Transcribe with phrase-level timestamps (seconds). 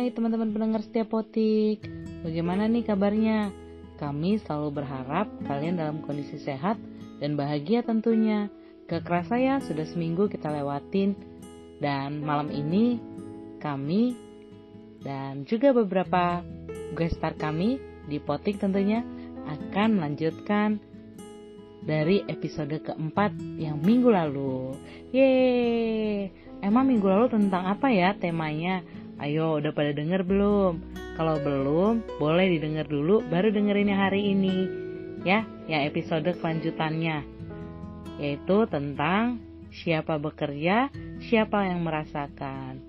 [0.00, 1.84] Hai teman-teman pendengar setiap potik.
[2.24, 3.52] Bagaimana nih kabarnya?
[4.00, 6.80] Kami selalu berharap kalian dalam kondisi sehat
[7.20, 8.48] dan bahagia tentunya.
[8.88, 11.12] Gak kerasa ya sudah seminggu kita lewatin.
[11.84, 12.96] Dan malam ini
[13.60, 14.16] kami
[15.04, 16.40] dan juga beberapa
[16.96, 17.76] guest star kami
[18.08, 19.04] di potik tentunya
[19.52, 20.80] akan melanjutkan
[21.84, 24.72] dari episode keempat yang minggu lalu.
[25.12, 26.32] Yeay!
[26.64, 28.80] Emang minggu lalu tentang apa ya temanya?
[29.20, 30.80] Ayo, udah pada denger belum?
[31.20, 34.64] Kalau belum, boleh didengar dulu baru dengerinnya hari ini.
[35.28, 37.20] Ya, yang episode kelanjutannya.
[38.16, 40.88] Yaitu tentang siapa bekerja,
[41.28, 42.80] siapa yang merasakan.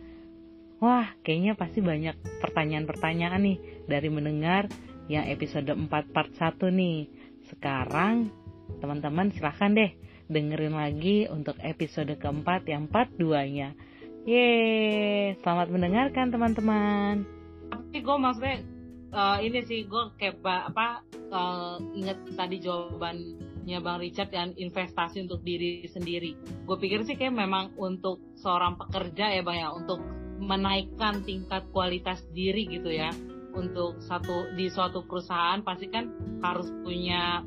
[0.80, 3.58] Wah, kayaknya pasti banyak pertanyaan-pertanyaan nih
[3.92, 4.72] dari mendengar
[5.12, 7.12] yang episode 4 part 1 nih.
[7.52, 8.32] Sekarang,
[8.80, 9.92] teman-teman silahkan deh
[10.32, 13.91] dengerin lagi untuk episode keempat yang part 2-nya.
[14.22, 17.26] Yeay, selamat mendengarkan teman-teman.
[17.74, 18.62] Tapi gue maksudnya
[19.10, 21.02] uh, ini sih gue kayak apa
[21.34, 26.38] uh, inget tadi jawabannya Bang Richard yang investasi untuk diri sendiri.
[26.70, 29.98] Gue pikir sih kayak memang untuk seorang pekerja ya Bang ya untuk
[30.38, 33.10] menaikkan tingkat kualitas diri gitu ya.
[33.58, 36.14] Untuk satu di suatu perusahaan pasti kan
[36.46, 37.42] harus punya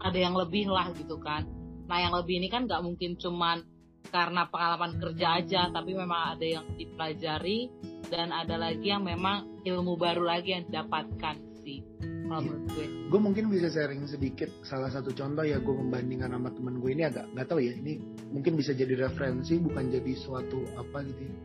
[0.00, 1.44] ada yang lebih lah gitu kan
[1.86, 3.62] nah yang lebih ini kan nggak mungkin cuman
[4.08, 7.70] karena pengalaman kerja aja tapi memang ada yang dipelajari
[8.08, 11.82] dan ada lagi yang memang ilmu baru lagi yang didapatkan sih
[12.26, 12.46] kalau iya.
[12.50, 16.82] menurut gue gue mungkin bisa sharing sedikit salah satu contoh ya gue membandingkan sama temen
[16.82, 18.02] gue ini agak nggak tahu ya ini
[18.34, 21.36] mungkin bisa jadi referensi bukan jadi suatu apa gitu ya.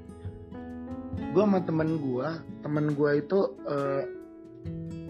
[1.34, 2.30] gue sama temen gue
[2.66, 4.04] temen gue itu uh,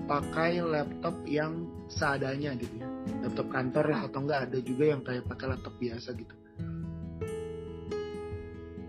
[0.07, 2.87] pakai laptop yang seadanya gitu ya
[3.23, 6.35] laptop kantor lah atau enggak ada juga yang kayak pakai laptop biasa gitu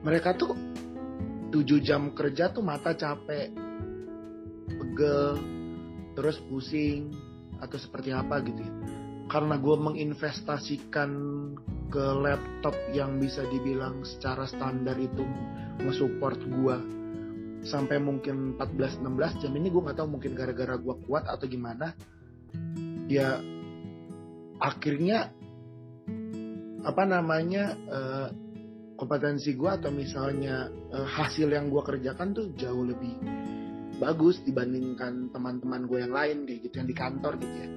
[0.02, 0.54] mereka tuh
[1.54, 3.54] 7 jam kerja tuh mata capek
[4.66, 5.38] pegel
[6.18, 7.12] terus pusing
[7.62, 8.72] atau seperti apa gitu ya.
[9.30, 11.10] Karena gue menginvestasikan
[11.88, 15.24] ke laptop yang bisa dibilang secara standar itu
[15.80, 16.76] nge-support gue
[17.62, 21.94] sampai mungkin 14-16 jam ini gue nggak tahu mungkin gara-gara gue kuat atau gimana.
[23.06, 23.40] Ya
[24.58, 25.32] akhirnya
[26.82, 28.28] apa namanya uh,
[29.02, 33.18] kompetensi gue atau misalnya uh, hasil yang gue kerjakan tuh jauh lebih
[33.98, 37.68] bagus dibandingkan teman-teman gue yang lain kayak gitu yang di kantor gitu ya.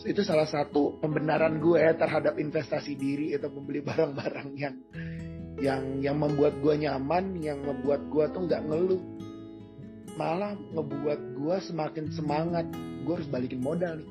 [0.00, 4.74] So, itu salah satu pembenaran gue ya terhadap investasi diri atau membeli barang-barang yang
[5.60, 9.02] yang yang membuat gue nyaman yang membuat gue tuh nggak ngeluh.
[10.18, 12.66] Malah ngebuat gue semakin semangat.
[13.06, 14.10] Gue harus balikin modal nih.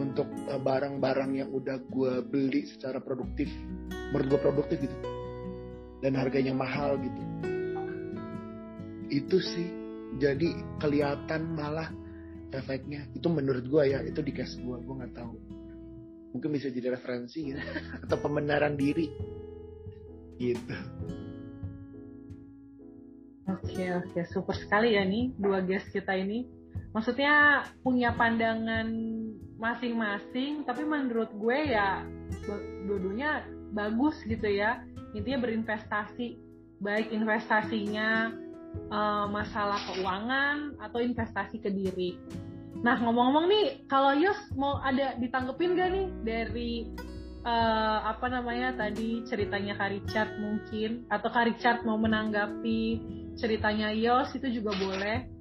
[0.00, 3.50] Untuk eh, barang-barang yang udah gue beli secara produktif
[4.10, 4.96] menurut gue produktif gitu.
[6.04, 7.22] Dan harganya mahal gitu.
[9.10, 9.68] Itu sih
[10.18, 11.90] jadi kelihatan malah
[12.54, 13.06] efeknya.
[13.16, 15.34] Itu menurut gue ya itu di case gue gue nggak tahu.
[16.36, 17.60] Mungkin bisa jadi referensi gitu
[18.04, 19.08] atau pembenaran diri.
[20.36, 20.76] Gitu.
[23.46, 24.20] Oke oke.
[24.28, 26.44] Super sekali ya nih dua guest kita ini.
[26.96, 28.88] Maksudnya punya pandangan
[29.60, 32.00] masing-masing, tapi menurut gue ya
[32.88, 33.44] dua-duanya
[33.76, 34.80] bagus gitu ya.
[35.12, 36.40] Intinya berinvestasi,
[36.80, 38.32] baik investasinya
[38.88, 42.16] uh, masalah keuangan atau investasi ke diri.
[42.80, 46.72] Nah ngomong-ngomong nih, kalau Yos mau ada ditanggepin gak nih dari
[47.44, 53.00] uh, apa namanya tadi ceritanya Kak Richard mungkin atau Kak Richard mau menanggapi
[53.38, 55.36] ceritanya Yos itu juga boleh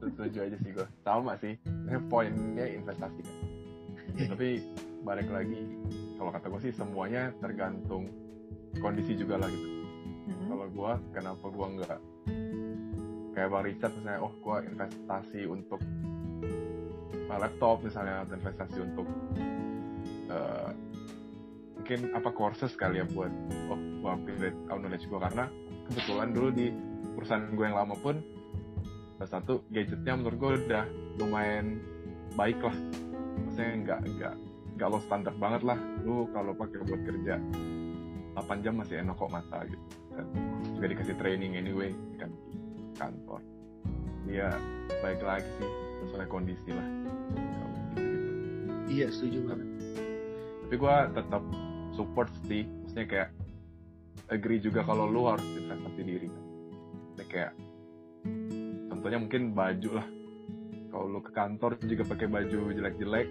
[0.00, 1.54] setuju aja sih gue sama sih
[2.08, 3.36] poinnya investasi kan
[4.32, 4.64] tapi
[5.02, 5.64] balik lagi.
[6.20, 8.08] Kalau kata gue sih semuanya tergantung
[8.78, 9.80] kondisi juga lah gitu.
[10.30, 10.46] Hmm.
[10.46, 11.98] kalau gue kenapa gue nggak
[13.34, 15.80] kayak bang Richard misalnya oh gue investasi untuk
[17.30, 19.06] laptop misalnya atau investasi untuk
[20.28, 20.70] uh,
[21.78, 23.32] mungkin apa courses kali ya buat
[23.70, 25.46] oh gue upgrade knowledge gue karena
[25.90, 26.66] kebetulan dulu di
[27.16, 28.18] perusahaan gue yang lama pun
[29.20, 30.84] satu gadgetnya menurut gue udah
[31.22, 31.78] lumayan
[32.34, 32.76] baik lah
[33.46, 34.34] maksudnya nggak nggak
[34.80, 35.76] nggak lo standar banget lah
[36.08, 37.36] lu kalau pakai buat kerja
[38.32, 39.84] 8 jam masih enak kok mata gitu.
[40.16, 40.24] Dan
[40.72, 42.56] juga dikasih training anyway kan di
[42.96, 43.44] kantor.
[44.24, 44.56] Dia
[45.04, 46.88] baik lagi sih sesuai kondisi lah.
[48.00, 48.16] Gitu,
[48.88, 49.68] iya setuju banget.
[50.64, 51.42] Tapi gue tetap
[51.92, 53.28] support sih maksudnya kayak
[54.32, 56.44] agree juga kalau lu harus investasi diri kan.
[57.28, 57.52] Kayak
[58.88, 60.08] contohnya mungkin baju lah.
[60.88, 63.28] Kalau lu ke kantor juga pakai baju jelek-jelek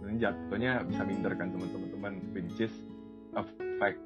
[0.00, 2.74] dan jatuhnya bisa minder kan teman-teman which is
[3.36, 4.00] affect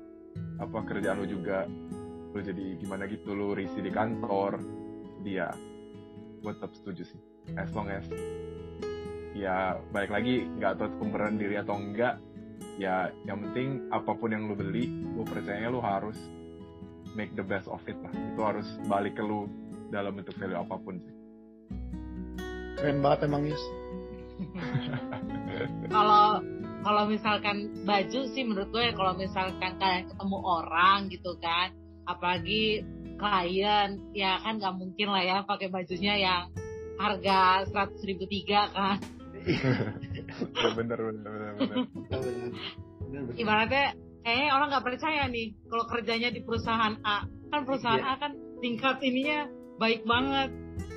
[0.59, 1.67] apa kerjaan lu juga
[2.35, 4.59] lu jadi gimana gitu lu risi di kantor.
[5.23, 5.49] Dia
[6.43, 7.21] gue tetap setuju sih.
[7.55, 8.05] As long as
[9.35, 12.23] ya balik lagi nggak tahu pemberan diri atau enggak
[12.79, 16.19] ya yang penting apa pun yang lu beli gue percaya lu harus
[17.15, 18.11] make the best of it lah.
[18.11, 19.47] Itu harus balik ke lu
[19.95, 21.15] dalam bentuk value apa pun sih.
[22.83, 23.65] Keren banget emang Yus.
[25.89, 26.43] kalau
[26.85, 31.73] kalau misalkan baju sih menurut gue kalau misalkan kalian ketemu orang gitu kan
[32.05, 32.85] apalagi
[33.17, 36.43] klien ya kan nggak mungkin lah ya pakai bajunya yang
[36.99, 38.99] harga seratus ribu tiga kan.
[39.45, 41.77] Ya, bener bener bener bener.
[43.05, 43.35] Bener, bener.
[43.37, 43.87] ibaratnya
[44.25, 47.29] kayaknya orang nggak percaya nih kalau kerjanya di perusahaan A.
[47.53, 48.15] Kan perusahaan Iya.
[48.19, 48.33] A kan
[48.65, 49.47] tingkat ininya
[49.79, 50.51] baik banget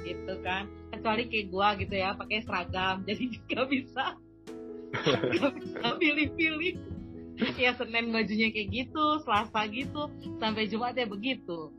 [0.08, 0.72] gitu kan.
[0.96, 4.06] Kecuali kayak gua gitu ya pakai seragam jadi nggak bisa
[6.02, 6.76] pilih-pilih.
[7.62, 10.10] Ya Senin bajunya kayak gitu Selasa gitu
[10.42, 11.70] sampai Jumat ya begitu.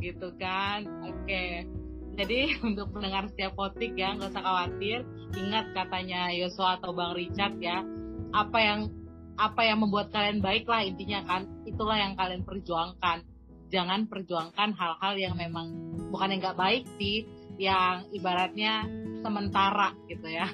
[0.00, 0.88] Gitu kan?
[1.04, 1.68] Oke.
[2.16, 2.38] Jadi
[2.68, 5.04] untuk pendengar setiap potik ya nggak usah khawatir.
[5.36, 7.84] Ingat katanya Yosua atau Bang Richard ya
[8.32, 8.80] apa yang
[9.36, 11.48] apa yang membuat kalian baik lah intinya kan.
[11.68, 13.24] Itulah yang kalian perjuangkan.
[13.72, 15.72] Jangan perjuangkan hal-hal yang memang
[16.12, 17.24] bukan yang nggak baik sih
[17.56, 18.84] yang ibaratnya
[19.24, 20.48] sementara gitu ya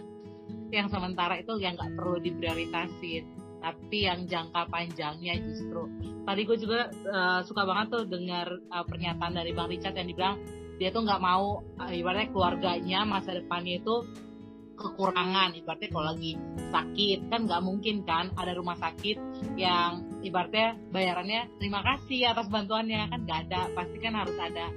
[0.72, 3.24] yang sementara itu yang nggak perlu diprioritasin.
[3.58, 5.90] Tapi yang jangka panjangnya justru.
[6.22, 10.36] Tadi gue juga eh, suka banget tuh dengar eh, pernyataan dari bang Richard yang dibilang
[10.78, 14.06] dia tuh nggak mau eh, ibaratnya keluarganya masa depannya itu
[14.78, 15.58] kekurangan.
[15.58, 16.38] Ibaratnya kalau lagi
[16.70, 19.18] sakit kan nggak mungkin kan ada rumah sakit
[19.58, 23.10] yang ibaratnya bayarannya terima kasih atas bantuannya.
[23.10, 24.70] Kan nggak ada pasti kan harus ada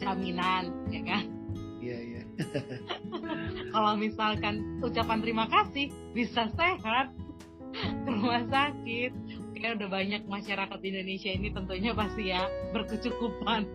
[0.00, 1.39] jaminan ya kan.
[3.74, 7.12] kalau misalkan ucapan terima kasih bisa sehat
[7.76, 9.12] ke rumah sakit
[9.54, 13.68] kayak udah banyak masyarakat Indonesia ini tentunya pasti ya berkecukupan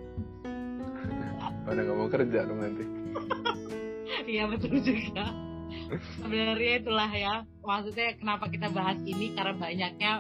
[1.66, 2.86] Pada nggak mau kerja dong nanti.
[4.26, 5.34] Iya betul juga.
[6.18, 10.12] Sebenarnya itulah ya maksudnya kenapa kita bahas ini karena banyaknya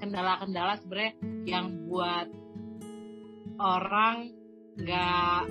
[0.00, 1.12] kendala-kendala sebenarnya
[1.48, 2.28] yang buat
[3.56, 4.32] orang
[4.76, 5.42] nggak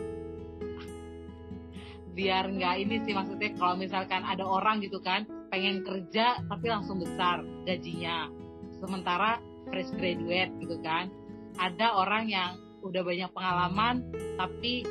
[2.17, 6.97] biar nggak ini sih maksudnya kalau misalkan ada orang gitu kan pengen kerja tapi langsung
[6.97, 8.33] besar gajinya.
[8.81, 9.37] Sementara
[9.69, 11.13] fresh graduate gitu kan.
[11.61, 13.95] Ada orang yang udah banyak pengalaman
[14.33, 14.81] tapi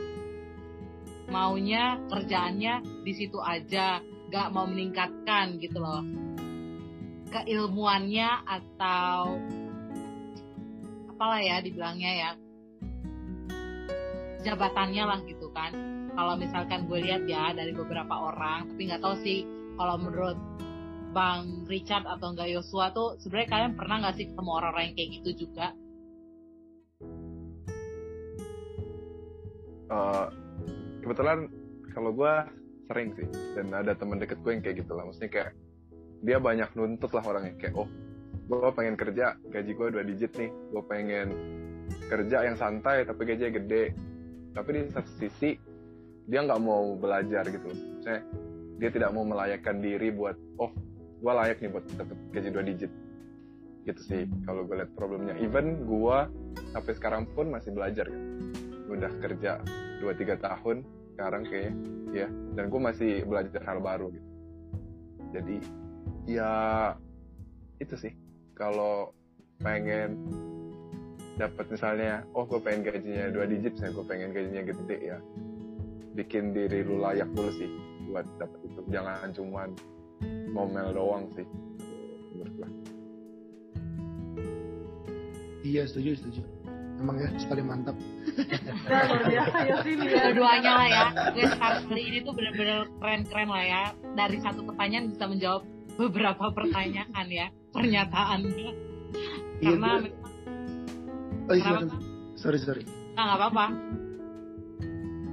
[1.27, 3.99] maunya kerjaannya di situ aja
[4.31, 6.07] gak mau meningkatkan gitu loh.
[7.35, 9.35] Keilmuannya atau
[11.11, 12.31] apalah ya dibilangnya ya.
[14.47, 19.15] Jabatannya lah gitu kan kalau misalkan gue lihat ya dari beberapa orang tapi nggak tahu
[19.21, 19.45] sih
[19.77, 20.41] kalau menurut
[21.13, 25.11] Bang Richard atau enggak Yosua tuh sebenarnya kalian pernah nggak sih ketemu orang-orang yang kayak
[25.17, 25.67] gitu juga?
[29.87, 30.27] Eh,
[31.01, 31.49] kebetulan
[31.97, 32.35] kalau gue
[32.91, 35.09] sering sih dan ada teman deket gue yang kayak gitu lah.
[35.09, 35.51] Maksudnya kayak
[36.21, 37.55] dia banyak nuntut lah orangnya.
[37.57, 37.89] Kayak oh
[38.47, 40.51] gue pengen kerja gaji gue dua digit nih.
[40.53, 41.29] Gue pengen
[42.13, 43.97] kerja yang santai tapi gajinya gede.
[44.53, 45.57] Tapi di satu sisi
[46.27, 47.71] dia nggak mau belajar gitu.
[47.71, 48.23] Maksudnya
[48.77, 50.71] dia tidak mau melayakkan diri buat oh
[51.17, 52.93] gue layak nih buat dapet gaji dua digit.
[53.87, 55.39] Gitu sih kalau gue lihat problemnya.
[55.39, 56.19] Even gue
[56.75, 58.11] sampai sekarang pun masih belajar.
[58.11, 58.23] Kan
[58.87, 59.59] udah kerja
[59.99, 60.77] 2-3 tahun
[61.17, 61.75] sekarang kayaknya
[62.15, 64.29] ya dan gue masih belajar hal baru gitu.
[65.35, 65.57] Jadi
[66.27, 66.53] ya
[67.79, 68.13] itu sih.
[68.57, 69.13] Kalau
[69.61, 70.17] pengen
[71.37, 75.19] dapat misalnya oh gue pengen gajinya dua digit misalnya gue pengen gajinya gede ya
[76.17, 77.69] bikin diri lu layak dulu sih
[78.07, 79.69] buat dapat itu jangan cuman
[80.51, 81.45] ngomel doang sih
[82.33, 82.69] menurut gue
[85.63, 86.43] Iya setuju setuju.
[86.97, 87.99] Emang ya sekali mantap.
[87.99, 89.83] Nah, ya ya.
[89.83, 91.07] dua-duanya lah ya
[91.51, 93.83] start kali ini tuh bener-bener keren-keren lah ya
[94.15, 95.67] dari satu pertanyaan bisa menjawab
[95.99, 98.71] beberapa pertanyaan ya pernyataannya
[99.59, 100.15] Iya, karena gue-
[101.47, 101.83] Oh iya, Kenapa?
[101.83, 101.99] silakan.
[102.37, 102.83] Sorry sorry.
[103.13, 103.67] nah nggak apa-apa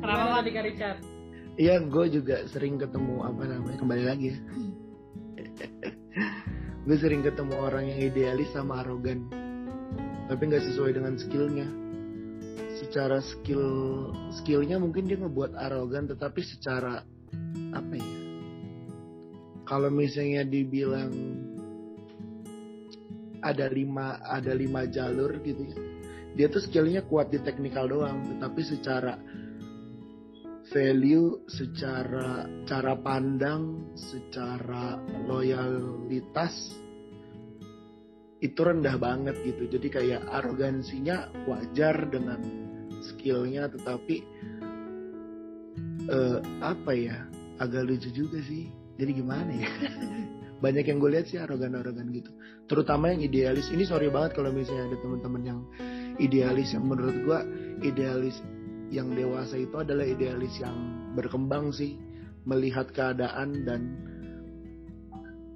[0.04, 1.00] kenapa tadi Kak Richard?
[1.54, 4.38] Iya, gue juga sering ketemu apa namanya kembali lagi ya.
[6.84, 9.30] gue sering ketemu orang yang idealis sama arogan,
[10.28, 11.70] tapi nggak sesuai dengan skillnya.
[12.84, 13.64] Secara skill
[14.34, 17.06] skillnya mungkin dia ngebuat arogan, tetapi secara
[17.72, 18.12] apa ya?
[19.64, 21.14] Kalau misalnya dibilang
[23.40, 25.78] ada lima ada lima jalur gitu ya,
[26.36, 29.16] dia tuh skillnya kuat di teknikal doang, tetapi secara
[30.72, 34.96] value secara cara pandang, secara
[35.28, 36.80] loyalitas
[38.40, 39.68] itu rendah banget gitu.
[39.80, 42.40] Jadi kayak arogansinya wajar dengan
[43.04, 44.16] skillnya tetapi
[46.08, 47.28] eh, apa ya
[47.60, 48.72] agak lucu juga sih.
[48.96, 49.72] Jadi gimana ya?
[50.64, 52.32] Banyak yang gue lihat sih arogan-arogan gitu.
[52.72, 53.68] Terutama yang idealis.
[53.68, 55.60] Ini sorry banget kalau misalnya ada teman-teman yang
[56.24, 57.40] idealis yang menurut gue
[57.84, 58.40] idealis
[58.94, 61.98] yang dewasa itu adalah idealis yang berkembang sih
[62.46, 63.82] melihat keadaan dan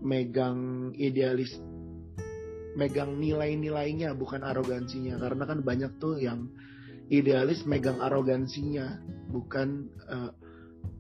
[0.02, 1.54] megang idealis
[2.78, 6.50] megang nilai-nilainya bukan arogansinya karena kan banyak tuh yang
[7.14, 10.32] idealis megang arogansinya bukan uh,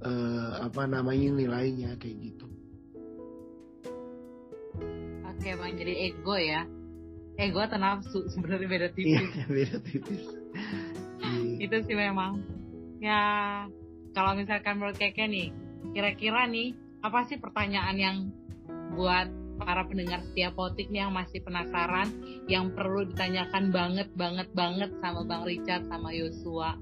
[0.05, 2.47] uh, apa namanya nilainya kayak gitu.
[5.25, 6.65] Oke bang jadi ego ya
[7.37, 9.21] ego atau nafsu sebenarnya beda tipis.
[9.21, 10.25] Iya beda tipis.
[11.57, 12.41] Itu sih memang
[12.97, 13.21] ya
[14.13, 15.53] kalau misalkan menurut Keke nih
[15.93, 18.17] kira-kira nih apa sih pertanyaan yang
[18.93, 22.09] buat para pendengar setiap potik nih yang masih penasaran
[22.45, 26.77] yang perlu ditanyakan banget banget banget sama Bang Richard sama Yosua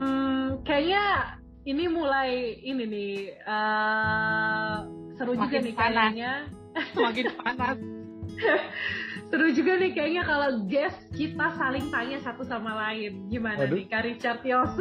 [0.00, 1.36] Hmm, kayaknya
[1.68, 3.12] ini mulai ini nih
[3.44, 4.76] uh,
[5.12, 6.08] seru juga Makin nih panas.
[6.08, 6.32] kayaknya.
[6.96, 7.76] semakin panas
[9.30, 13.30] Seru juga nih kayaknya kalau guest kita saling tanya satu sama lain.
[13.30, 13.78] Gimana Waduh.
[13.78, 14.72] nih Kak Richard Yos?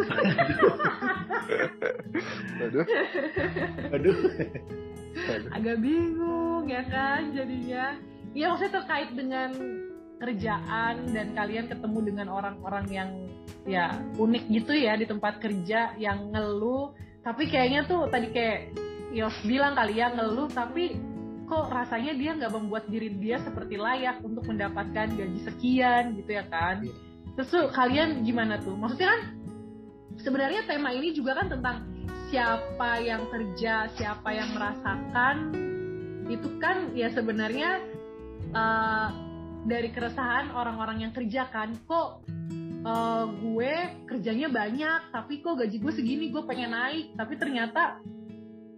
[2.65, 2.85] Aduh.
[3.93, 4.17] Aduh.
[5.55, 7.93] Agak bingung ya kan jadinya.
[8.33, 9.49] Iya maksudnya terkait dengan
[10.19, 13.09] kerjaan dan kalian ketemu dengan orang-orang yang
[13.63, 16.91] ya unik gitu ya di tempat kerja yang ngeluh
[17.23, 18.75] tapi kayaknya tuh tadi kayak
[19.09, 20.99] Yos bilang kali ya ngeluh tapi
[21.49, 26.45] kok rasanya dia nggak membuat diri dia seperti layak untuk mendapatkan gaji sekian gitu ya
[26.45, 26.85] kan?
[26.85, 26.93] Iya.
[27.33, 28.77] terus tuh kalian gimana tuh?
[28.77, 29.21] Maksudnya kan
[30.21, 31.87] sebenarnya tema ini juga kan tentang
[32.29, 35.35] siapa yang kerja siapa yang merasakan.
[36.29, 37.81] Itu kan ya sebenarnya
[38.53, 39.07] eh,
[39.65, 42.21] dari keresahan orang-orang yang kerja kan kok
[42.85, 43.73] eh, gue
[44.05, 47.97] kerjanya banyak tapi kok gaji gue segini gue pengen naik tapi ternyata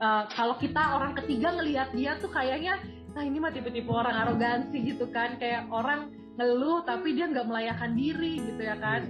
[0.01, 2.81] eh, kalau kita orang ketiga ngelihat dia tuh kayaknya
[3.11, 5.37] nah ini mah tipe-tipe orang arogansi gitu kan.
[5.37, 9.07] Kayak orang ngeluh tapi dia nggak melayakan diri gitu ya kan.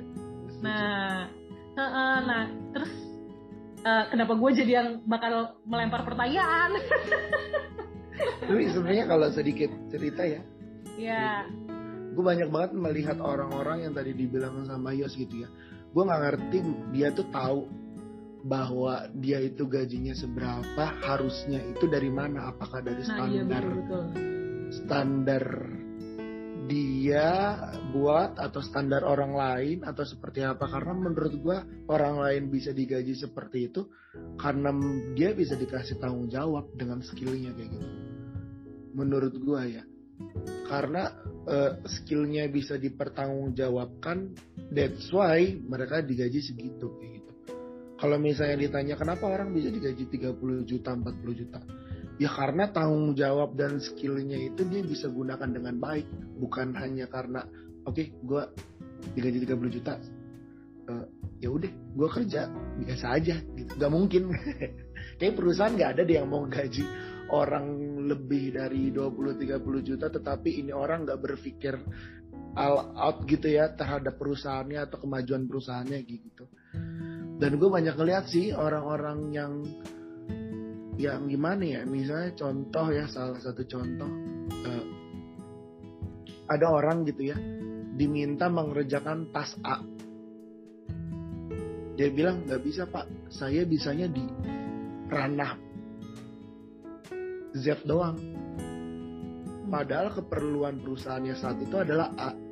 [0.60, 1.30] Nah
[1.80, 2.44] heeh, nah
[2.76, 2.94] terus
[3.82, 6.76] eh, kenapa gue jadi yang bakal melempar pertanyaan?
[8.22, 10.46] Tapi sebenarnya kalau sedikit cerita ya,
[10.94, 11.48] ya
[12.12, 15.50] gue banyak banget melihat orang-orang yang tadi dibilang sama Yos gitu ya.
[15.96, 16.58] Gue nggak ngerti
[16.92, 17.66] dia tuh tahu
[18.42, 22.50] bahwa dia itu gajinya seberapa, harusnya itu dari mana?
[22.50, 24.04] Apakah dari nah iya standar betul
[24.72, 25.44] standar
[26.72, 27.60] dia
[27.92, 30.72] buat atau standar orang lain atau seperti apa?
[30.72, 31.60] Karena menurut gua
[31.92, 33.92] orang lain bisa digaji seperti itu
[34.40, 34.72] karena
[35.12, 37.88] dia bisa dikasih tanggung jawab dengan skillnya kayak gitu.
[38.96, 39.84] Menurut gua ya.
[40.70, 41.12] Karena
[41.50, 44.32] eh, skillnya bisa dipertanggungjawabkan
[44.72, 47.21] that's why mereka digaji segitu kayak gitu
[48.02, 51.62] kalau misalnya ditanya kenapa orang bisa digaji 30 juta 40 juta?
[52.18, 56.10] Ya karena tanggung jawab dan skillnya itu dia bisa gunakan dengan baik.
[56.42, 57.46] Bukan hanya karena
[57.86, 58.44] oke gue
[59.14, 59.94] digaji 30 juta
[60.92, 61.06] Eh,
[61.46, 62.50] ya udah gue kerja
[62.82, 63.72] biasa aja gitu.
[63.78, 64.24] Nggak mungkin.
[65.22, 66.86] Kayak perusahaan nggak ada deh yang mau gaji
[67.32, 67.66] orang
[68.10, 71.80] lebih dari 20-30 juta tetapi ini orang nggak berpikir
[72.60, 76.44] all out gitu ya terhadap perusahaannya atau kemajuan perusahaannya gitu
[77.42, 79.54] dan gue banyak ngeliat sih orang-orang yang
[81.02, 84.12] yang gimana ya misalnya contoh ya salah satu contoh
[84.62, 84.86] eh,
[86.46, 87.38] ada orang gitu ya
[87.98, 89.82] diminta mengerjakan tas A.
[91.98, 93.10] Dia bilang nggak bisa pak.
[93.34, 94.26] Saya bisanya di
[95.10, 95.58] ranah
[97.58, 98.22] Z doang.
[99.72, 102.51] Padahal keperluan perusahaannya saat itu adalah A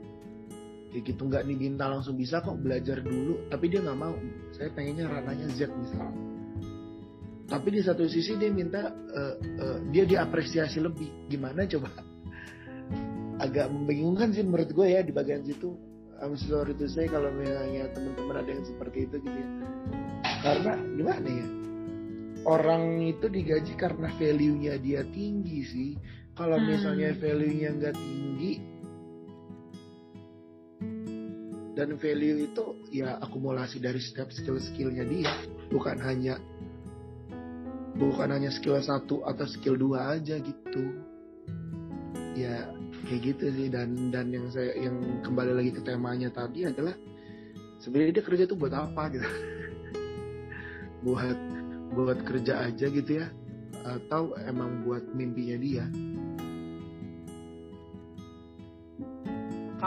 [0.89, 3.49] kayak gitu nggak diminta langsung bisa kok belajar dulu.
[3.49, 4.15] Tapi dia nggak mau.
[4.53, 6.29] Saya pengennya ranahnya Z misalnya
[7.49, 11.25] tapi di satu sisi dia minta eh, eh, dia diapresiasi lebih.
[11.25, 11.89] Gimana coba?
[13.43, 15.73] Agak membingungkan sih menurut gue ya di bagian situ.
[16.21, 19.49] I'm sorry to say kalau misalnya teman-teman ada yang seperti itu gitu ya.
[20.45, 21.47] Karena gimana ya?
[22.45, 25.91] Orang itu digaji karena value-nya dia tinggi sih.
[26.37, 26.69] Kalau Hmm.
[26.69, 28.51] misalnya value-nya nggak tinggi
[31.79, 35.31] dan value itu ya akumulasi dari setiap skill-skillnya dia.
[35.71, 36.35] Bukan hanya
[37.95, 40.83] bukan hanya skill satu atau skill dua aja gitu.
[42.35, 42.67] Ya
[43.07, 43.67] kayak gitu sih.
[43.71, 46.99] Dan dan yang saya yang kembali lagi ke temanya tadi adalah
[47.79, 49.23] sebenarnya dia kerja tuh buat apa gitu.
[51.07, 51.39] Buat
[51.95, 53.31] buat kerja aja gitu ya.
[53.87, 55.87] Atau emang buat mimpinya dia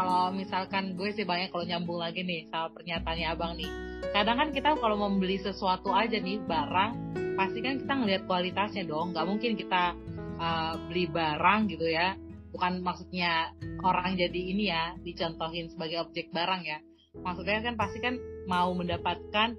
[0.02, 3.70] kalau misalkan gue sih banyak kalau nyambung lagi nih sama pernyataannya abang nih.
[4.10, 9.14] Kadang kan kita kalau membeli sesuatu aja nih barang pasti kan kita ngelihat kualitasnya dong.
[9.14, 9.94] Nggak mungkin kita
[10.42, 12.18] uh, beli barang gitu ya.
[12.50, 13.54] Bukan maksudnya
[13.86, 16.82] orang jadi ini ya dicontohin sebagai objek barang ya.
[17.22, 18.18] Maksudnya kan pasti kan
[18.50, 19.54] mau mendapatkan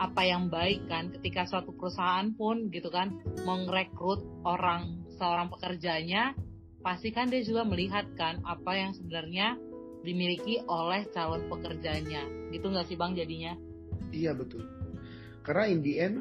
[0.00, 3.12] apa yang baik kan ketika suatu perusahaan pun gitu kan
[3.44, 6.32] merekrut orang seorang pekerjanya
[6.80, 9.54] pasti kan dia juga melihat kan apa yang sebenarnya
[10.02, 12.26] dimiliki oleh calon pekerjanya.
[12.50, 13.52] Gitu nggak sih bang jadinya?
[14.12, 14.66] Iya betul.
[15.42, 16.16] Karena in the end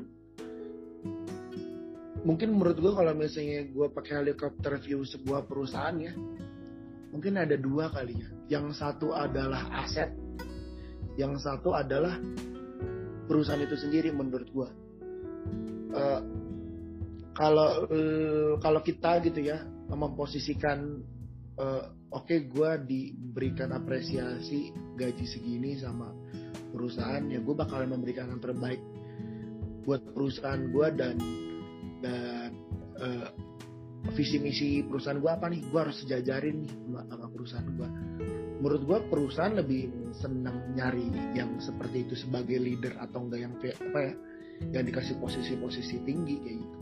[2.22, 6.14] mungkin menurut gue kalau misalnya gue pakai helikopter view sebuah perusahaan ya
[7.10, 10.14] mungkin ada dua kali ya yang satu adalah aset
[11.18, 12.22] yang satu adalah
[13.26, 14.70] perusahaan itu sendiri menurut gue
[15.98, 16.22] uh,
[17.34, 21.02] kalau uh, kalau kita gitu ya memposisikan
[21.58, 26.12] uh, oke okay, gue diberikan apresiasi gaji segini sama
[26.72, 28.80] perusahaan ya gue bakalan memberikan yang terbaik
[29.88, 31.16] buat perusahaan gue dan
[32.02, 32.50] dan
[33.02, 33.30] uh,
[34.14, 35.62] visi misi perusahaan gue apa nih?
[35.70, 37.90] Gue harus sejajarin nih sama, sama perusahaan gue
[38.62, 44.00] menurut gue perusahaan lebih senang nyari yang seperti itu sebagai leader atau enggak yang apa
[44.06, 44.14] ya
[44.78, 46.78] yang dikasih posisi-posisi tinggi kayak gitu.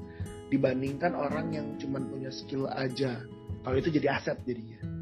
[0.52, 3.24] Dibandingkan orang yang cuma punya skill aja.
[3.64, 4.99] Kalau itu jadi aset jadinya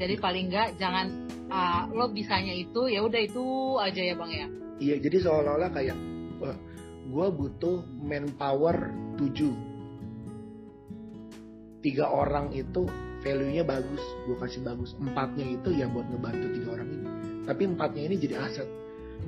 [0.00, 4.48] jadi paling enggak jangan uh, lo bisanya itu ya udah itu aja ya bang ya?
[4.80, 5.92] Iya jadi seolah-olah kayak
[6.40, 6.56] uh,
[7.04, 12.88] gue butuh manpower 7 tiga orang itu
[13.20, 14.96] value-nya bagus gue kasih bagus.
[14.96, 17.04] Empatnya itu ya buat ngebantu tiga orang ini.
[17.44, 18.68] Tapi empatnya ini jadi aset.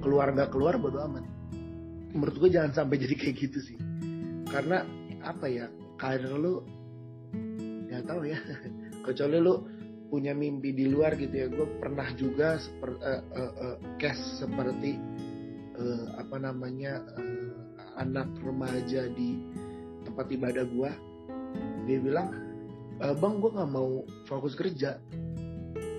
[0.00, 1.28] Keluar nggak keluar bodo amat.
[2.16, 3.76] Menurut gue jangan sampai jadi kayak gitu sih.
[4.48, 4.88] Karena
[5.20, 5.68] apa ya
[6.00, 6.64] karir lu
[7.92, 8.40] ya tahu ya.
[9.04, 9.71] Kecuali lu
[10.12, 11.48] punya mimpi di luar gitu ya.
[11.48, 15.00] Gue pernah juga seperti uh, uh, uh, case seperti
[15.80, 17.56] uh, apa namanya uh,
[17.96, 19.40] anak remaja di
[20.04, 20.90] tempat ibadah gue
[21.84, 22.32] dia bilang
[22.96, 24.96] e, bang gue nggak mau fokus kerja.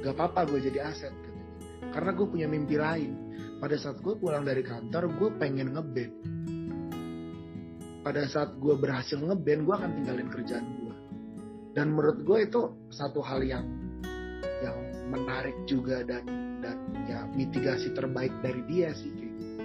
[0.04, 1.45] Gak apa-apa gue jadi aset katanya.
[1.93, 3.13] karena gue punya mimpi lain.
[3.62, 6.13] Pada saat gue pulang dari kantor gue pengen ngeband
[8.04, 10.95] pada saat gue berhasil ngeband gue akan tinggalin kerjaan gue
[11.73, 13.63] dan menurut gue itu satu hal yang
[15.13, 16.26] menarik juga dan
[16.60, 19.62] dan ya mitigasi terbaik dari dia sih kayak gitu.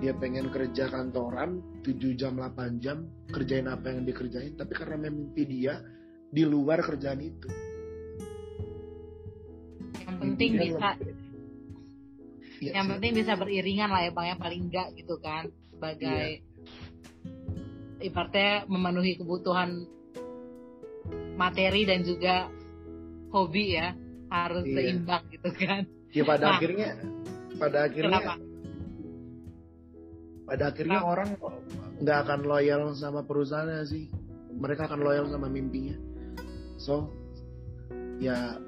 [0.00, 5.44] Dia pengen kerja kantoran 7 jam 8 jam kerjain apa yang dikerjain tapi karena mimpi
[5.44, 5.84] dia
[6.32, 7.48] di luar kerjaan itu.
[10.00, 11.28] Yang penting bisa lebih-
[12.60, 12.92] Iya, yang sih.
[12.96, 16.44] penting bisa beriringan lah ya bang ya paling enggak gitu kan sebagai
[18.04, 19.88] ibaratnya memenuhi kebutuhan
[21.40, 22.52] materi dan juga
[23.32, 23.96] hobi ya
[24.30, 24.74] harus Iya.
[24.78, 26.52] seimbang gitu kan ya pada Nah.
[26.56, 26.88] akhirnya
[27.58, 28.34] pada akhirnya kenapa
[30.46, 31.12] pada akhirnya Kenapa?
[31.14, 31.28] orang
[32.00, 34.10] nggak akan loyal sama perusahaannya sih
[34.50, 35.94] mereka akan loyal sama mimpinya
[36.74, 37.06] so
[38.18, 38.58] ya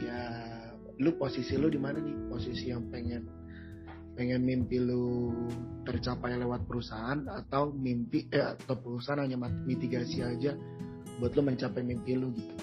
[0.00, 0.20] ya
[0.96, 3.28] lu posisi lu di mana nih posisi yang pengen
[4.16, 5.28] pengen mimpi lu
[5.84, 9.36] tercapai lewat perusahaan atau mimpi eh, atau perusahaan hanya
[9.68, 10.56] mitigasi aja
[11.20, 12.54] buat lu mencapai mimpi lu gitu.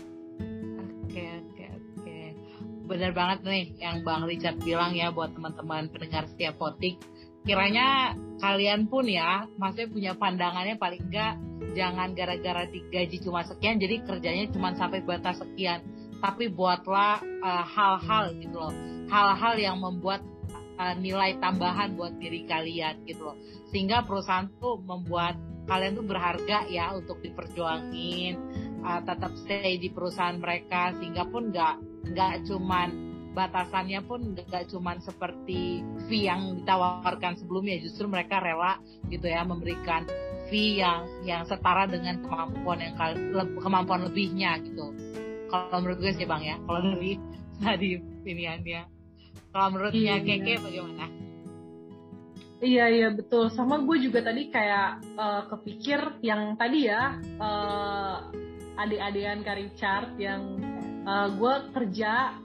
[2.93, 7.01] Benar banget nih yang Bang Richard bilang ya buat teman-teman pendengar setiap potik.
[7.41, 11.41] Kiranya kalian pun ya, maksudnya punya pandangannya paling enggak
[11.73, 15.81] jangan gara-gara digaji cuma sekian jadi kerjanya cuma sampai batas sekian.
[16.21, 18.73] Tapi buatlah uh, hal-hal gitu loh.
[19.09, 20.21] Hal-hal yang membuat
[20.77, 23.37] uh, nilai tambahan buat diri kalian gitu loh.
[23.73, 25.33] Sehingga perusahaan tuh membuat
[25.65, 28.37] kalian tuh berharga ya untuk diperjuangin
[28.85, 32.89] uh, tetap stay di perusahaan mereka sehingga pun nggak nggak cuman
[33.33, 37.81] batasannya pun nggak cuman seperti fee yang ditawarkan sebelumnya.
[37.81, 38.77] Justru mereka rela
[39.09, 40.05] gitu ya memberikan
[40.51, 42.93] fee yang yang setara dengan kemampuan yang
[43.57, 44.93] kemampuan lebihnya gitu.
[45.49, 46.55] Kalau menurut gue sih bang ya.
[46.61, 47.17] Kalau dari
[47.63, 47.89] tadi
[48.25, 48.81] pilihannya.
[49.53, 50.25] Kalau menurutnya Iya.
[50.25, 51.05] keke bagaimana?
[52.63, 53.51] Iya iya betul.
[53.51, 54.89] Sama gue juga tadi kayak
[55.19, 58.17] eh, kepikir yang tadi ya eh,
[58.73, 60.57] adik-adikan Kak Richard yang
[61.03, 62.39] eh, gue kerja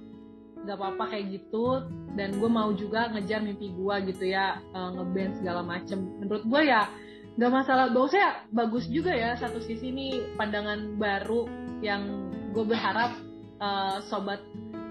[0.66, 1.86] gak apa-apa kayak gitu
[2.18, 6.02] dan gue mau juga ngejar mimpi gue gitu ya eh, ngeband segala macem.
[6.18, 6.90] Menurut gue ya
[7.38, 7.90] gak masalah.
[7.94, 11.46] Bagusnya bagus juga ya satu sisi nih pandangan baru
[11.80, 13.14] yang gue berharap
[13.62, 14.42] eh, sobat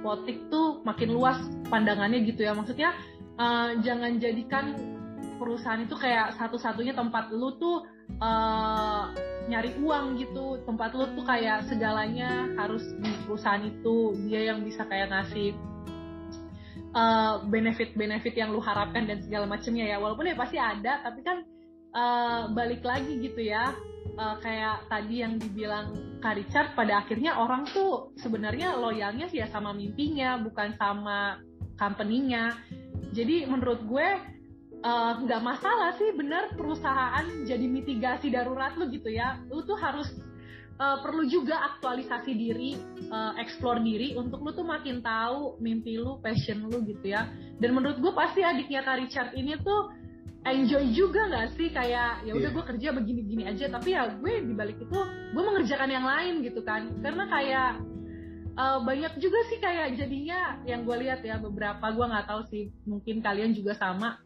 [0.05, 2.55] potik tuh makin luas pandangannya gitu ya.
[2.55, 2.95] Maksudnya
[3.35, 4.96] eh, jangan jadikan
[5.37, 7.85] perusahaan itu kayak satu-satunya tempat lu tuh
[8.19, 9.13] uh,
[9.47, 10.61] nyari uang gitu.
[10.65, 14.17] Tempat lu tuh kayak segalanya harus di perusahaan itu.
[14.27, 15.55] Dia yang bisa kayak ngasih
[16.97, 19.97] uh, benefit-benefit yang lu harapkan dan segala macamnya ya.
[20.01, 21.45] Walaupun ya pasti ada tapi kan
[21.93, 23.71] uh, balik lagi gitu ya.
[24.17, 29.47] Uh, kayak tadi yang dibilang Kak Richard pada akhirnya orang tuh sebenarnya loyalnya sih ya
[29.53, 31.37] sama mimpinya bukan sama
[31.77, 32.57] company-nya.
[33.13, 34.07] Jadi menurut gue
[35.23, 39.41] nggak uh, masalah sih benar perusahaan jadi mitigasi darurat lu gitu ya.
[39.49, 40.05] Lu tuh harus
[40.77, 42.77] uh, perlu juga aktualisasi diri
[43.09, 47.25] uh, explore diri untuk lu tuh makin tahu mimpi lu passion lu gitu ya.
[47.57, 49.89] Dan menurut gue pasti adiknya Kak Richard ini tuh
[50.45, 51.73] enjoy juga nggak sih?
[51.73, 52.55] Kayak ya udah yeah.
[52.55, 53.65] gue kerja begini-gini aja.
[53.73, 54.99] Tapi ya gue dibalik itu
[55.33, 56.93] gue mengerjakan yang lain gitu kan.
[57.01, 57.96] Karena kayak
[58.57, 62.73] uh, banyak juga sih kayak jadinya yang gue lihat ya beberapa gue nggak tahu sih
[62.89, 64.17] mungkin kalian juga sama.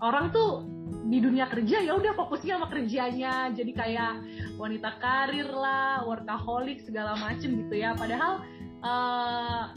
[0.00, 0.64] Orang tuh
[1.10, 3.52] di dunia kerja ya udah fokusnya sama kerjanya.
[3.52, 4.12] Jadi kayak
[4.56, 7.92] wanita karir lah workaholic segala macem gitu ya.
[7.92, 8.40] Padahal
[8.80, 9.74] uh,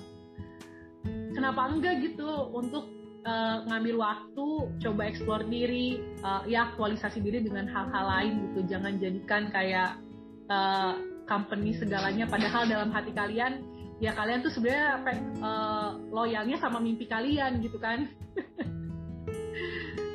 [1.36, 2.88] kenapa enggak gitu untuk
[3.28, 4.47] uh, ngambil waktu
[4.80, 8.71] coba eksplor diri uh, ya aktualisasi diri dengan hal-hal lain gitu.
[8.71, 9.99] Jangan jadikan kayak
[10.47, 10.95] uh,
[11.28, 12.23] company segalanya.
[12.32, 15.01] Padahal dalam hati kalian ya kalian tuh sebenarnya
[15.41, 18.10] uh, loyalnya sama mimpi kalian gitu kan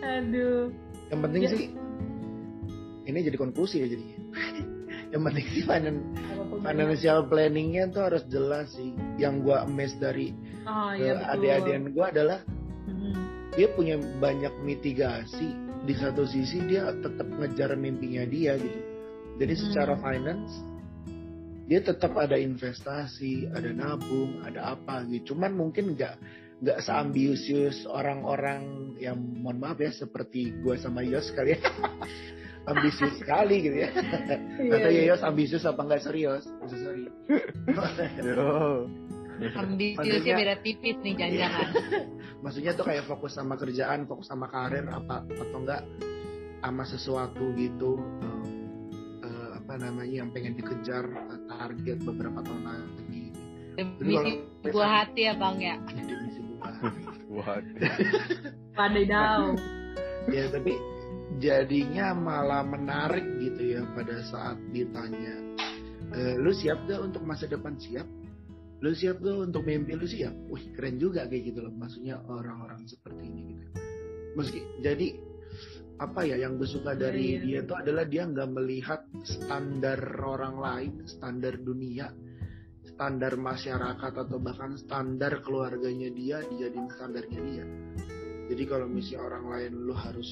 [0.03, 0.71] Aduh.
[1.09, 1.51] Yang penting ya.
[1.53, 1.65] sih
[3.09, 4.19] ini jadi konklusi ya jadinya.
[5.13, 5.97] yang penting sih finan,
[6.61, 8.93] financial planningnya tuh harus jelas sih.
[9.17, 10.37] Yang gua emes dari
[10.69, 12.41] oh, iya, adik-adikan gua adalah
[12.85, 13.17] hmm.
[13.57, 15.57] dia punya banyak mitigasi.
[15.89, 18.81] Di satu sisi dia tetap ngejar mimpinya dia gitu.
[19.41, 19.63] Jadi hmm.
[19.71, 20.53] secara finance
[21.69, 25.37] dia tetap ada investasi, ada nabung, ada apa gitu.
[25.37, 26.17] Cuman mungkin nggak
[26.59, 31.61] nggak seambisius orang-orang yang mohon maaf ya seperti gue sama Yos kali ya.
[32.73, 33.89] Ambisius sekali gitu ya.
[34.61, 37.09] Iya, atau ya Yos ambisius apa enggak serius sorry.
[39.39, 41.69] Ambisiusnya beda tipis nih jangan-jangan.
[42.45, 45.83] Maksudnya tuh kayak fokus sama kerjaan fokus sama karir apa atau enggak
[46.59, 48.03] sama sesuatu gitu.
[48.21, 48.47] Uh,
[49.25, 53.25] uh, apa namanya yang pengen dikejar uh, target beberapa tahun lagi.
[54.03, 54.33] Misi
[54.71, 55.77] buah hati ya bang ya?
[57.29, 57.65] What?
[58.79, 59.59] Pandai dong.
[60.29, 60.77] ya tapi
[61.41, 65.41] jadinya malah menarik gitu ya pada saat ditanya
[66.13, 68.05] e, lu siap gak untuk masa depan siap?
[68.85, 70.33] Lu siap gak untuk mimpi lu siap?
[70.53, 73.69] Wih keren juga kayak gitu loh maksudnya orang-orang seperti ini gitu.
[74.37, 75.07] Meski jadi
[75.99, 77.45] apa ya yang gue suka dari yeah, yeah.
[77.45, 82.15] dia itu adalah dia nggak melihat standar orang lain standar dunia
[82.87, 87.65] standar masyarakat atau bahkan standar keluarganya dia dijadiin standarnya dia
[88.49, 90.31] jadi kalau misalnya orang lain lu harus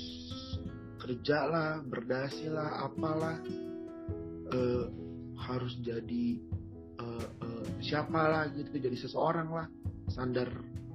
[1.02, 3.37] kerja lah berdasi lah apalah
[4.55, 4.87] uh,
[5.37, 6.40] harus jadi
[7.02, 9.66] uh, uh, siapa lah gitu jadi seseorang lah
[10.11, 10.48] standar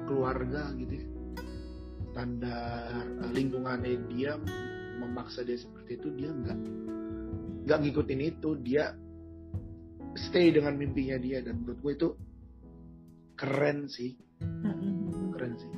[0.08, 1.21] keluarga gitu ya
[2.12, 2.92] standar
[3.24, 4.36] uh, lingkungannya dia
[5.00, 6.60] memaksa dia seperti itu dia nggak
[7.66, 8.50] nggak ngikutin itu.
[8.62, 8.92] Dia
[10.20, 12.10] stay dengan mimpinya dia dan menurut gue itu
[13.40, 14.20] keren sih.
[15.34, 15.72] Keren sih.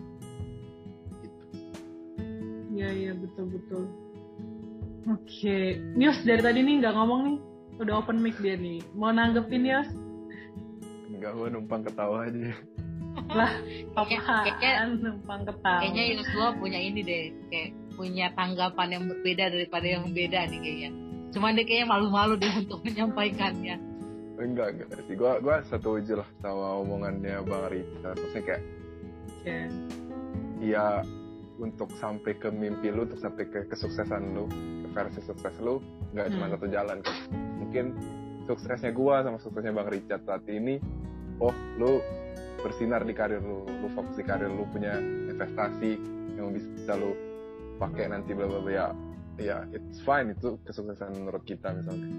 [1.22, 1.46] Gitu.
[2.74, 3.84] ya ya betul betul.
[5.04, 5.66] Oke okay.
[5.94, 7.38] Nios dari tadi nih nggak ngomong nih.
[7.78, 8.82] Udah open mic dia nih.
[8.98, 9.90] Mau nanggepin Nios?
[11.14, 12.52] Enggak, gue numpang ketawa aja
[13.34, 13.52] lah
[13.94, 15.80] kayaknya numpang ketawa.
[15.82, 20.90] kayaknya Yosua punya ini deh kayak punya tanggapan yang berbeda daripada yang beda nih kayaknya.
[21.34, 23.76] Cuman dia kayaknya malu-malu deh untuk menyampaikannya.
[24.38, 25.16] Enggak enggak sih.
[25.18, 28.64] Gue gue setuju lah sama omongannya bang Richard maksudnya kayak
[29.46, 29.68] yeah.
[30.62, 30.88] ya
[31.62, 35.78] untuk sampai ke mimpi lu untuk sampai ke kesuksesan lu ke versi sukses lu
[36.18, 36.34] nggak hmm.
[36.38, 36.98] cuma satu jalan.
[37.06, 37.16] Kan
[37.62, 37.86] mungkin
[38.50, 40.82] suksesnya gue sama suksesnya bang Richard saat ini
[41.40, 42.02] oh lu
[42.64, 46.00] bersinar di karir lu lu fokus di karir lu punya investasi
[46.40, 47.12] yang bisa lu
[47.78, 48.72] pakai nanti bla bla bla.
[48.72, 48.88] Ya
[49.38, 50.32] ya it's fine.
[50.32, 52.10] Itu kesuksesan menurut kita misalnya.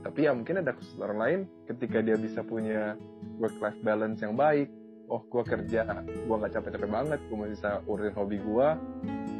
[0.00, 1.40] Tapi ya mungkin ada orang lain
[1.70, 2.98] ketika dia bisa punya
[3.38, 4.66] work life balance yang baik.
[5.10, 8.68] Oh gue kerja gue nggak capek-capek banget gue masih bisa urusin hobi gue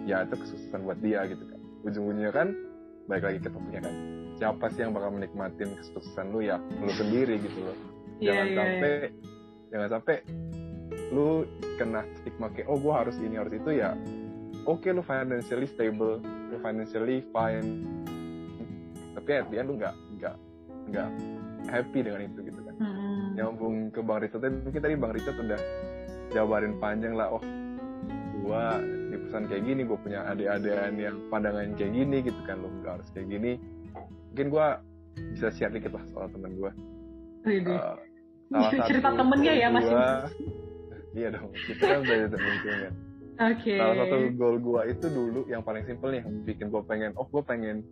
[0.03, 1.61] ya itu kesuksesan buat dia gitu kan.
[1.87, 2.49] Ujung-ujungnya kan
[3.07, 3.95] baik lagi ke topiknya kan.
[4.39, 6.43] Siapa sih yang bakal menikmatin kesuksesan lu?
[6.43, 7.77] Ya lu sendiri gitu loh.
[8.21, 9.30] Iya, jangan yeah, sampai yeah.
[9.71, 10.17] Jangan sampai
[11.11, 11.47] lu
[11.79, 13.95] kena stigma kayak oh gue harus ini harus itu ya
[14.67, 17.87] oke okay, lu financially stable lu financially fine
[19.15, 20.37] tapi at the end lu nggak nggak
[20.91, 21.09] nggak
[21.71, 23.27] happy dengan itu gitu kan hmm.
[23.39, 25.61] nyambung ke bang Richard mungkin tadi bang Richard udah
[26.31, 27.43] jabarin panjang lah oh
[28.41, 32.71] gua di perusahaan kayak gini gue punya adik-adikan yang pandangan kayak gini gitu kan lo
[32.83, 33.53] nggak harus kayak gini
[34.31, 34.67] mungkin gua
[35.35, 36.71] bisa share dikit lah soal temen gue
[37.41, 37.73] Widih.
[37.73, 37.97] Uh,
[38.51, 39.87] salah Cerita satu temennya ya, Mas.
[39.87, 40.27] gua-
[41.11, 42.95] iya dong kita kan udah temen kan
[43.41, 43.75] Oke.
[43.79, 47.43] salah satu goal gue itu dulu yang paling simpel nih bikin gue pengen oh gue
[47.43, 47.83] pengen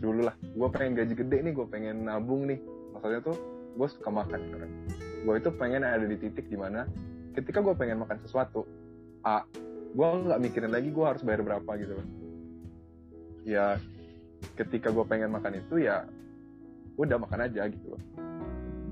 [0.00, 0.34] dulu lah.
[0.56, 2.56] Gue pengen gaji gede nih gue pengen nabung nih.
[2.96, 3.36] Maksudnya tuh
[3.76, 4.70] gue suka makan kan.
[5.28, 6.88] Gue itu pengen ada di titik di mana
[7.36, 8.66] ketika gue pengen makan sesuatu
[9.22, 9.44] a
[9.90, 12.06] gue nggak mikirin lagi gue harus bayar berapa gitu loh
[13.46, 13.78] ya
[14.58, 16.06] ketika gue pengen makan itu ya
[16.98, 18.02] udah makan aja gitu loh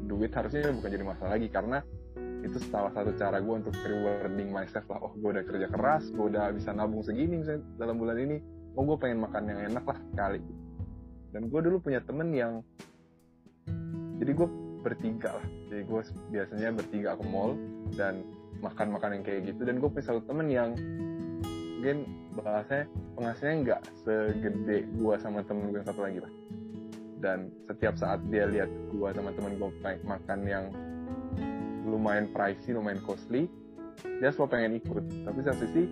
[0.08, 1.78] duit harusnya bukan jadi masalah lagi karena
[2.40, 5.04] itu salah satu cara gue untuk rewarding myself lah.
[5.04, 8.40] Oh gue udah kerja keras gue udah bisa nabung segini misalnya dalam bulan ini
[8.78, 10.40] oh gue pengen makan yang enak lah sekali.
[11.28, 12.64] Dan gue dulu punya temen yang
[14.18, 14.48] jadi gue
[14.80, 15.46] bertiga lah.
[15.68, 16.00] Jadi gue
[16.32, 17.52] biasanya bertiga ke mall
[17.92, 18.24] dan
[18.64, 19.68] makan makan yang kayak gitu.
[19.68, 20.72] Dan gue punya satu temen yang
[21.78, 26.32] mungkin bahasanya penghasilannya nggak segede gue sama temen gue yang satu lagi lah
[27.18, 29.70] dan setiap saat dia lihat gue sama temen gue
[30.06, 30.64] makan yang
[31.88, 33.48] lumayan pricey, lumayan costly,
[34.20, 35.04] dia selalu pengen ikut.
[35.24, 35.82] Tapi satu sisi,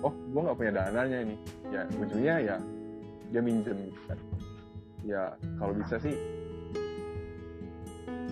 [0.00, 1.36] oh gue nggak punya dananya ini.
[1.68, 2.56] Ya ujungnya ya
[3.32, 4.18] dia minjem kan.
[5.02, 5.22] Ya
[5.58, 6.14] kalau bisa sih,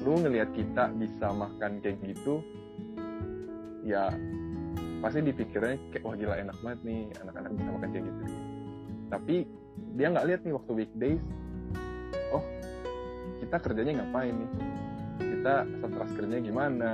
[0.06, 2.40] lu ngelihat kita bisa makan kayak gitu,
[3.82, 4.08] ya
[5.00, 8.22] pasti dipikirnya kayak wah gila enak banget nih anak-anak bisa makan kayak gitu.
[9.10, 9.36] Tapi
[9.98, 11.22] dia nggak lihat nih waktu weekdays,
[13.40, 14.50] kita kerjanya ngapain nih?
[15.40, 16.90] kita stres kerjanya gimana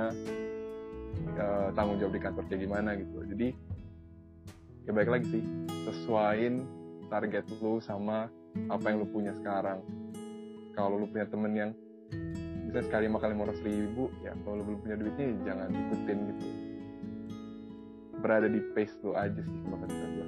[1.35, 3.47] uh, tanggung jawab di kantor kayak gimana gitu jadi
[4.87, 5.43] ya baik lagi sih
[5.83, 6.63] sesuaiin
[7.11, 8.31] target lu sama
[8.71, 9.83] apa yang lu punya sekarang
[10.75, 11.71] kalau lu punya temen yang
[12.71, 16.17] bisa sekali makan lima ratus ribu ya kalau lu belum punya duitnya ya jangan ikutin
[16.31, 16.47] gitu
[18.23, 20.27] berada di pace lu aja sih kalau kata gue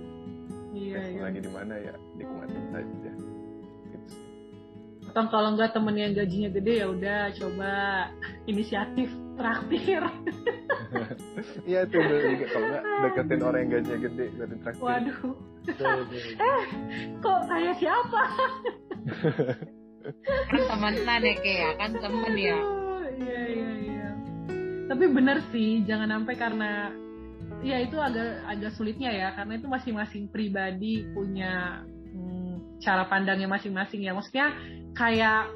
[0.70, 1.22] Iya, pace iya.
[1.24, 3.12] lagi di mana ya nikmatin saja.
[5.10, 7.72] Atau kalau nggak temen yang gajinya gede ya udah coba
[8.46, 10.04] inisiatif traktir.
[11.70, 14.82] Iya itu udah juga kalau nggak deketin orang yang gajinya gede dari traktir.
[14.86, 15.22] Waduh,
[15.66, 15.98] betul.
[17.26, 18.24] kok kayak siapa?
[20.50, 24.08] kan temenan ya kayak ya kan temen ya Oh, Iya iya iya.
[24.90, 26.72] Tapi bener sih, jangan sampai karena
[27.62, 31.86] ya itu agak agak sulitnya ya, karena itu masing-masing pribadi punya
[32.80, 34.16] cara pandangnya masing-masing ya.
[34.16, 34.56] Maksudnya
[34.96, 35.52] kayak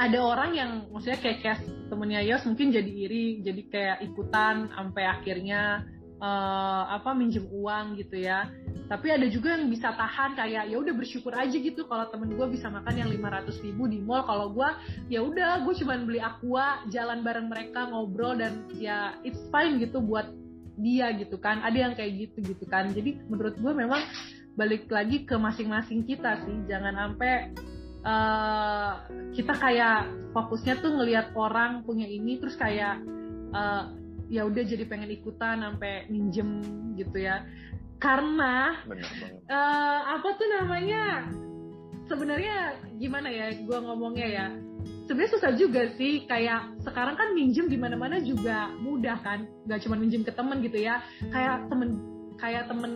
[0.00, 1.60] ada orang yang maksudnya kayak kayak
[1.92, 5.84] temennya Yos mungkin jadi iri, jadi kayak ikutan sampai akhirnya
[6.16, 8.48] eh, apa minjem uang gitu ya.
[8.88, 12.46] Tapi ada juga yang bisa tahan kayak ya udah bersyukur aja gitu kalau temen gue
[12.52, 14.24] bisa makan yang 500 ribu di mall.
[14.24, 14.68] Kalau gue
[15.08, 20.00] ya udah gue cuman beli aqua jalan bareng mereka ngobrol dan ya it's fine gitu
[20.00, 20.28] buat
[20.80, 24.00] dia gitu kan ada yang kayak gitu gitu kan jadi menurut gue memang
[24.54, 26.56] balik lagi ke masing-masing kita sih.
[26.68, 27.34] Jangan sampai
[28.04, 28.92] eh,
[29.32, 29.98] kita kayak
[30.36, 33.00] fokusnya tuh ngelihat orang punya ini terus kayak
[33.52, 33.84] eh,
[34.32, 36.64] ya udah jadi pengen ikutan sampai minjem
[36.96, 37.44] gitu ya.
[38.02, 38.82] Karena
[39.46, 41.30] eh apa tuh namanya
[42.10, 44.46] sebenarnya gimana ya gua ngomongnya ya
[45.06, 46.26] sebenarnya susah juga sih.
[46.26, 49.46] Kayak sekarang kan minjem di mana mana juga mudah kan.
[49.70, 50.98] Gak cuma minjem ke temen gitu ya.
[51.30, 52.00] Kayak temen
[52.42, 52.92] kayak temen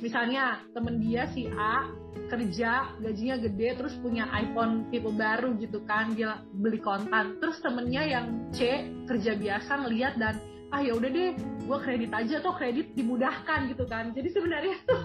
[0.00, 1.88] misalnya temen dia si A
[2.30, 7.38] kerja gajinya gede terus punya iPhone tipe baru gitu kan dia beli kontan.
[7.42, 10.38] Terus temennya yang C kerja biasa ngeliat dan
[10.70, 11.34] ah ya udah deh
[11.66, 12.38] gue kredit aja.
[12.38, 14.14] Atau kredit dimudahkan gitu kan.
[14.14, 15.02] Jadi sebenarnya tuh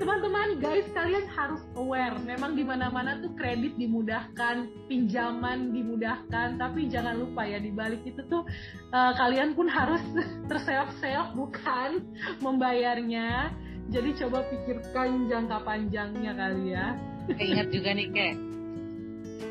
[0.00, 2.16] teman-teman guys kalian harus aware.
[2.24, 8.24] Memang di mana-mana tuh kredit dimudahkan pinjaman dimudahkan tapi jangan lupa ya di balik itu
[8.32, 8.48] tuh
[8.96, 10.00] eh, kalian pun harus
[10.48, 12.00] terseok-seok bukan
[12.44, 13.52] membayarnya
[13.92, 16.96] jadi coba pikirkan jangka panjangnya kali ya.
[17.28, 18.36] Kayak ingat juga nih kayak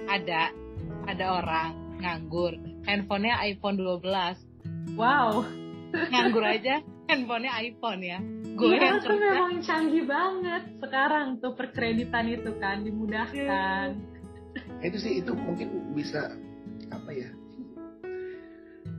[0.09, 0.41] ada
[1.05, 1.69] ada orang
[2.01, 2.57] nganggur
[2.89, 5.45] handphonenya iPhone 12 wow.
[5.93, 8.19] Nganggur aja handphonenya iPhone ya.
[8.57, 10.63] Gue Iya yang kerja memang canggih banget.
[10.81, 13.87] Sekarang tuh perkreditan itu kan dimudahkan.
[14.81, 16.33] Itu sih itu mungkin bisa
[16.89, 17.29] apa ya?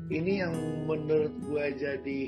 [0.07, 0.55] Ini yang
[0.87, 2.21] menurut gue jadi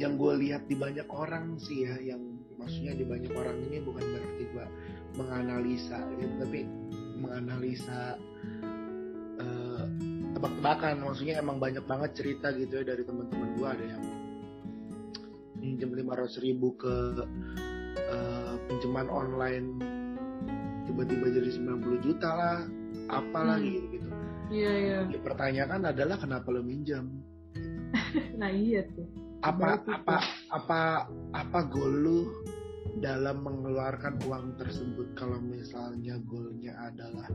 [0.00, 4.00] yang gue lihat di banyak orang sih ya yang maksudnya di banyak orang ini bukan
[4.00, 4.66] berarti gue
[5.20, 6.60] menganalisa gitu, tapi
[7.20, 8.16] menganalisa
[9.36, 9.84] eh,
[10.32, 11.04] tebak-tebakan.
[11.04, 14.02] Maksudnya emang banyak banget cerita gitu ya dari teman-teman gue ada yang
[15.60, 16.94] minjem 500 ribu ke
[18.00, 19.68] eh, pinjaman online
[20.88, 22.58] tiba-tiba jadi 90 juta lah
[23.12, 23.68] apalah Hmm.
[23.68, 24.08] gitu gitu.
[24.50, 24.98] Iya iya.
[25.06, 27.06] Dipertanyakan adalah kenapa lo minjam?
[28.40, 30.16] Nah iya tuh apa apa
[30.52, 30.80] apa
[31.32, 32.20] apa goal lu
[33.00, 35.16] dalam mengeluarkan uang tersebut?
[35.16, 37.28] Kalau misalnya goalnya adalah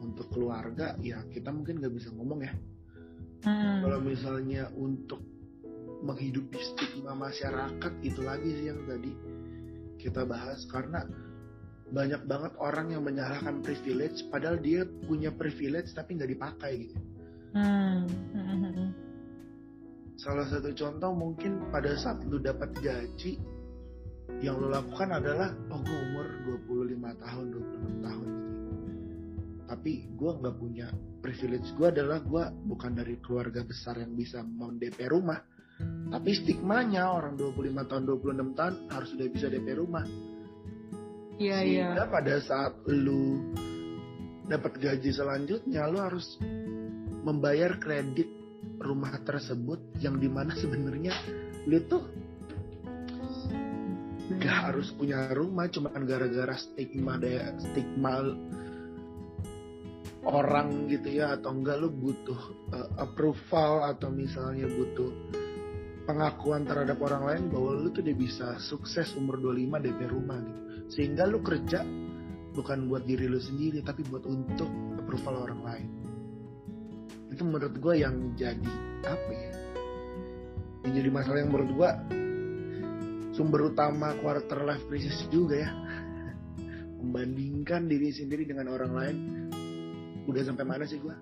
[0.00, 2.54] untuk keluarga ya kita mungkin nggak bisa ngomong ya.
[3.42, 3.82] Hmm.
[3.82, 5.18] kalau misalnya untuk
[6.06, 9.12] menghidupi stigma masyarakat itu lagi sih yang tadi
[9.98, 10.62] kita bahas.
[10.70, 11.02] Karena
[11.92, 16.96] banyak banget orang yang menyalahkan privilege padahal dia punya privilege tapi nggak dipakai gitu.
[17.52, 18.08] Hmm.
[20.20, 23.40] Salah satu contoh mungkin pada saat lu dapat gaji
[24.40, 26.26] yang lu lakukan adalah oh gue umur
[26.68, 28.72] 25 tahun 26 tahun gitu.
[29.72, 30.86] Tapi gue nggak punya
[31.22, 35.40] privilege gue adalah gue bukan dari keluarga besar yang bisa mau DP rumah.
[35.82, 40.04] Tapi stigmanya orang 25 tahun 26 tahun harus sudah bisa DP rumah.
[41.40, 41.86] Iya iya.
[41.90, 43.40] sehingga pada saat lu
[44.46, 46.36] dapat gaji selanjutnya lu harus
[47.22, 48.41] membayar kredit
[48.82, 51.14] rumah tersebut yang di mana sebenarnya
[51.70, 52.02] lu tuh
[54.42, 58.22] gak harus punya rumah cuman gara-gara stigma daya stigma
[60.26, 62.40] orang gitu ya atau enggak lu butuh
[62.70, 65.10] uh, approval atau misalnya butuh
[66.06, 70.60] pengakuan terhadap orang lain bahwa lu tuh udah bisa sukses umur 25 DP rumah gitu.
[70.90, 71.82] Sehingga lu kerja
[72.52, 74.68] bukan buat diri lu sendiri tapi buat untuk
[75.00, 75.88] approval orang lain
[77.32, 78.72] itu menurut gue yang jadi
[79.08, 79.52] apa ya
[80.84, 81.90] yang jadi masalah yang menurut gue
[83.32, 85.70] sumber utama quarter life crisis juga ya.
[87.02, 89.16] Membandingkan diri sendiri dengan orang lain
[90.28, 91.16] udah sampai mana sih gue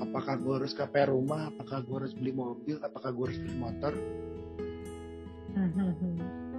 [0.00, 3.92] apakah gue harus KPR rumah apakah gue harus beli mobil apakah gue harus beli motor?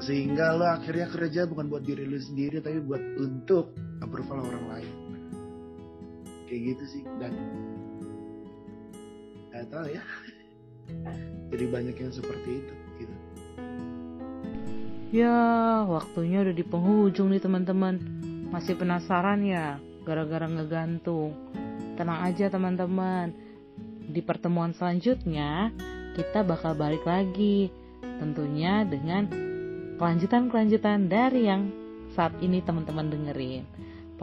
[0.03, 4.93] Sehingga lo akhirnya kerja bukan buat diri lo sendiri tapi buat untuk approval orang lain.
[6.45, 7.33] Kayak gitu sih dan
[9.69, 10.03] tahu ya
[11.53, 12.73] jadi banyak yang seperti itu
[13.03, 13.15] gitu
[15.13, 18.01] Ya, waktunya udah di penghujung nih teman-teman.
[18.49, 21.37] Masih penasaran ya gara-gara ngegantung?
[21.93, 23.29] Tenang aja teman-teman.
[24.09, 25.69] Di pertemuan selanjutnya
[26.17, 27.69] kita bakal balik lagi.
[28.01, 29.29] Tentunya dengan
[30.01, 31.69] kelanjutan-kelanjutan dari yang
[32.17, 33.69] saat ini teman-teman dengerin.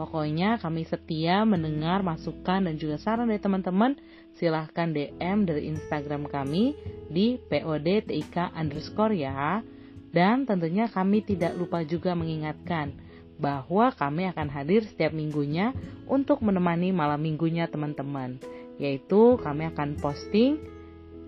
[0.01, 3.93] Pokoknya kami setia mendengar masukan dan juga saran dari teman-teman.
[4.33, 6.73] Silahkan DM dari Instagram kami
[7.05, 9.61] di podtik underscore ya.
[10.09, 12.97] Dan tentunya kami tidak lupa juga mengingatkan
[13.37, 15.69] bahwa kami akan hadir setiap minggunya
[16.09, 18.41] untuk menemani malam minggunya teman-teman.
[18.81, 20.57] Yaitu kami akan posting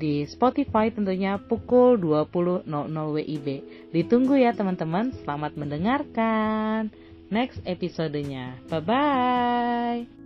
[0.02, 3.48] di Spotify tentunya pukul 20.00 WIB.
[3.94, 6.90] Ditunggu ya teman-teman, selamat mendengarkan
[7.34, 8.54] next episodenya.
[8.70, 10.23] Bye-bye.